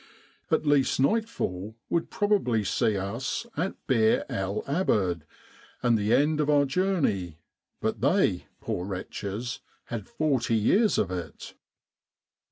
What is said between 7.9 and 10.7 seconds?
they, poor wretches, had forty